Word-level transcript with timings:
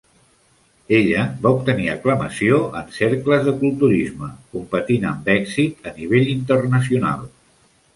Ella 0.99 1.25
va 1.43 1.51
obtenir 1.57 1.91
aclamació 1.95 2.57
en 2.81 2.91
cercles 2.97 3.47
de 3.51 3.55
culturisme 3.63 4.33
competint 4.57 5.09
amb 5.15 5.33
èxit 5.39 5.91
a 5.93 5.99
nivell 6.03 6.39
internacional. 6.39 7.35